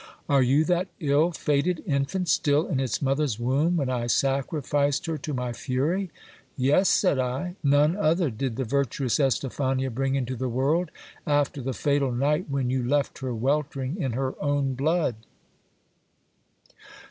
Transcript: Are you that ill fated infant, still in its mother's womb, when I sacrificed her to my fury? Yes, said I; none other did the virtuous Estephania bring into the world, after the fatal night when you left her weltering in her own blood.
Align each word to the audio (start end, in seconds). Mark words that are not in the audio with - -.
Are 0.27 0.41
you 0.41 0.65
that 0.65 0.87
ill 0.99 1.31
fated 1.31 1.83
infant, 1.85 2.27
still 2.27 2.65
in 2.65 2.79
its 2.79 3.03
mother's 3.03 3.37
womb, 3.39 3.77
when 3.77 3.91
I 3.91 4.07
sacrificed 4.07 5.05
her 5.05 5.15
to 5.19 5.31
my 5.31 5.53
fury? 5.53 6.09
Yes, 6.57 6.89
said 6.89 7.19
I; 7.19 7.55
none 7.63 7.95
other 7.95 8.31
did 8.31 8.55
the 8.55 8.63
virtuous 8.63 9.19
Estephania 9.19 9.91
bring 9.91 10.15
into 10.15 10.35
the 10.35 10.49
world, 10.49 10.89
after 11.27 11.61
the 11.61 11.75
fatal 11.75 12.11
night 12.11 12.49
when 12.49 12.71
you 12.71 12.81
left 12.81 13.19
her 13.19 13.35
weltering 13.35 14.01
in 14.01 14.13
her 14.13 14.33
own 14.43 14.73
blood. 14.73 15.17